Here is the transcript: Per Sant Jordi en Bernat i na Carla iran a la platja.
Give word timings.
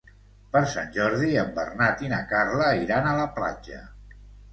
Per 0.55 0.61
Sant 0.69 0.87
Jordi 0.95 1.27
en 1.41 1.51
Bernat 1.57 2.01
i 2.05 2.09
na 2.13 2.21
Carla 2.31 2.71
iran 2.87 3.11
a 3.11 3.13
la 3.21 3.27
platja. 3.37 3.83